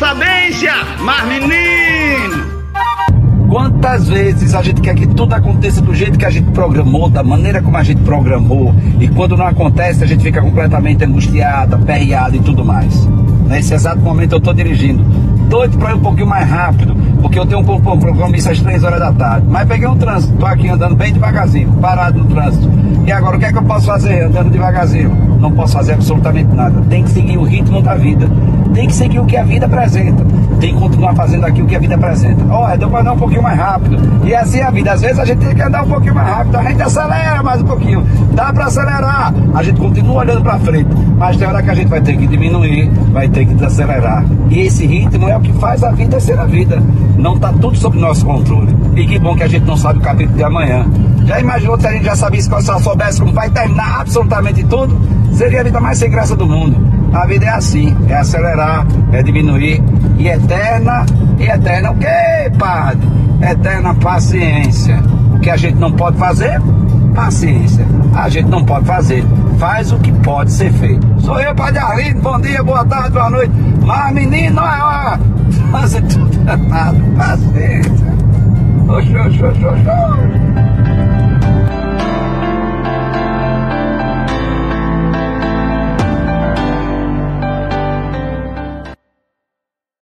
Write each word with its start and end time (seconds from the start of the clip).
sabência, 0.00 0.72
mas 1.00 1.28
menino! 1.28 2.48
Quantas 3.50 4.08
vezes 4.08 4.54
a 4.54 4.62
gente 4.62 4.80
quer 4.80 4.94
que 4.94 5.06
tudo 5.06 5.34
aconteça 5.34 5.82
do 5.82 5.94
jeito 5.94 6.18
que 6.18 6.24
a 6.24 6.30
gente 6.30 6.50
programou, 6.52 7.10
da 7.10 7.22
maneira 7.22 7.60
como 7.60 7.76
a 7.76 7.82
gente 7.82 8.00
programou, 8.00 8.74
e 8.98 9.08
quando 9.08 9.36
não 9.36 9.46
acontece 9.46 10.02
a 10.02 10.06
gente 10.06 10.22
fica 10.22 10.40
completamente 10.40 11.04
angustiada, 11.04 11.76
perreada 11.76 12.34
e 12.34 12.40
tudo 12.40 12.64
mais. 12.64 13.06
Nesse 13.46 13.74
exato 13.74 14.00
momento 14.00 14.32
eu 14.32 14.38
estou 14.38 14.54
dirigindo 14.54 15.04
doido 15.50 15.76
para 15.78 15.90
ir 15.90 15.94
um 15.96 16.00
pouquinho 16.00 16.28
mais 16.28 16.48
rápido, 16.48 16.94
porque 17.20 17.36
eu 17.36 17.44
tenho 17.44 17.60
um 17.60 17.64
compromisso 17.64 18.50
às 18.50 18.60
3 18.60 18.84
horas 18.84 19.00
da 19.00 19.12
tarde. 19.12 19.46
Mas 19.50 19.66
peguei 19.66 19.88
um 19.88 19.96
trânsito, 19.96 20.32
estou 20.32 20.48
aqui 20.48 20.68
andando 20.68 20.94
bem 20.94 21.12
devagarzinho, 21.12 21.72
parado 21.72 22.20
no 22.20 22.26
trânsito. 22.26 22.70
E 23.04 23.10
agora 23.10 23.36
o 23.36 23.40
que 23.40 23.46
é 23.46 23.52
que 23.52 23.58
eu 23.58 23.62
posso 23.64 23.86
fazer 23.86 24.22
andando 24.22 24.50
devagarzinho? 24.50 25.10
Não 25.40 25.50
posso 25.50 25.72
fazer 25.72 25.94
absolutamente 25.94 26.54
nada. 26.54 26.80
Tem 26.88 27.02
que 27.02 27.10
seguir 27.10 27.36
o 27.36 27.42
ritmo 27.42 27.82
da 27.82 27.96
vida. 27.96 28.28
Tem 28.72 28.86
que 28.86 28.94
seguir 28.94 29.18
o 29.18 29.26
que 29.26 29.36
a 29.36 29.42
vida 29.42 29.66
apresenta. 29.66 30.24
Tem 30.60 30.74
que 30.74 30.80
continuar 30.80 31.14
fazendo 31.14 31.46
aquilo 31.46 31.66
que 31.66 31.74
a 31.74 31.78
vida 31.78 31.94
apresenta. 31.94 32.44
Olha, 32.52 32.76
deu 32.76 32.90
para 32.90 33.00
andar 33.00 33.12
um 33.14 33.18
pouquinho 33.18 33.42
mais 33.42 33.58
rápido. 33.58 33.96
E 34.24 34.34
assim 34.34 34.58
é 34.58 34.64
a 34.64 34.70
vida. 34.70 34.92
Às 34.92 35.00
vezes 35.00 35.18
a 35.18 35.24
gente 35.24 35.38
tem 35.38 35.54
que 35.54 35.62
andar 35.62 35.82
um 35.84 35.88
pouquinho 35.88 36.14
mais 36.14 36.28
rápido, 36.28 36.56
a 36.56 36.62
gente 36.62 36.82
acelera 36.82 37.42
mais 37.42 37.62
um 37.62 37.64
pouquinho. 37.64 38.06
Dá 38.32 38.52
para 38.52 38.66
acelerar. 38.66 39.34
A 39.54 39.62
gente 39.62 39.80
continua 39.80 40.16
olhando 40.16 40.42
para 40.42 40.58
frente. 40.58 40.90
Mas 41.16 41.36
tem 41.36 41.48
hora 41.48 41.62
que 41.62 41.70
a 41.70 41.74
gente 41.74 41.88
vai 41.88 42.00
ter 42.00 42.16
que 42.16 42.26
diminuir, 42.26 42.90
vai 43.12 43.28
ter 43.28 43.46
que 43.46 43.54
desacelerar. 43.54 44.24
E 44.50 44.60
esse 44.60 44.86
ritmo 44.86 45.28
é 45.28 45.36
o 45.36 45.40
que 45.40 45.52
faz 45.54 45.82
a 45.82 45.90
vida 45.92 46.20
ser 46.20 46.38
a 46.38 46.44
vida. 46.44 46.82
Não 47.16 47.34
está 47.34 47.52
tudo 47.52 47.76
sob 47.76 47.98
nosso 47.98 48.24
controle. 48.26 48.76
E 48.96 49.06
que 49.06 49.18
bom 49.18 49.34
que 49.34 49.42
a 49.42 49.48
gente 49.48 49.64
não 49.64 49.76
sabe 49.76 49.98
o 49.98 50.02
capítulo 50.02 50.36
de 50.36 50.44
amanhã. 50.44 50.86
Já 51.24 51.40
imaginou 51.40 51.80
se 51.80 51.86
a 51.86 51.92
gente 51.92 52.04
já 52.04 52.16
sabia, 52.16 52.42
se 52.42 52.48
só 52.48 52.78
soubesse 52.78 53.20
como 53.20 53.32
vai 53.32 53.50
terminar 53.50 54.00
absolutamente 54.00 54.64
tudo? 54.64 54.98
Seria 55.32 55.60
a 55.60 55.64
vida 55.64 55.80
mais 55.80 55.98
sem 55.98 56.10
graça 56.10 56.34
do 56.34 56.46
mundo. 56.46 56.76
A 57.12 57.26
vida 57.26 57.46
é 57.46 57.48
assim, 57.48 57.96
é 58.08 58.14
acelerar, 58.14 58.86
é 59.12 59.22
diminuir, 59.22 59.82
e 60.16 60.28
eterna, 60.28 61.04
e 61.38 61.44
eterna 61.44 61.90
o 61.90 61.96
quê, 61.96 62.52
padre? 62.58 63.08
Eterna 63.42 63.94
paciência. 63.94 65.02
O 65.34 65.40
que 65.40 65.50
a 65.50 65.56
gente 65.56 65.76
não 65.76 65.92
pode 65.92 66.18
fazer? 66.18 66.60
Paciência. 67.14 67.86
A 68.14 68.28
gente 68.28 68.48
não 68.48 68.64
pode 68.64 68.86
fazer. 68.86 69.24
Faz 69.58 69.92
o 69.92 69.98
que 69.98 70.12
pode 70.12 70.52
ser 70.52 70.72
feito. 70.72 71.06
Sou 71.20 71.40
eu, 71.40 71.54
Padre 71.54 71.78
Arlindo, 71.78 72.20
bom 72.20 72.40
dia, 72.40 72.62
boa 72.62 72.84
tarde, 72.84 73.10
boa 73.10 73.30
noite. 73.30 73.52
Mas 73.84 74.14
menino, 74.14 74.60
é. 74.60 75.18
Fazer 75.72 76.02
tudo 76.02 76.48
errado. 76.48 76.96
Paciência. 77.16 78.10
Oxô, 78.88 79.18
oxô, 79.26 79.46
oxô, 79.46 79.68
oxô. 79.68 80.69